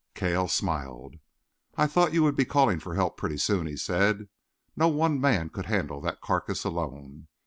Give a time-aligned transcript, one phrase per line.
[0.15, 1.17] Cale smiled.
[1.75, 4.29] "I thought you would be calling for help pretty soon," he said.
[4.75, 7.27] "No one man could handle that carcass alone.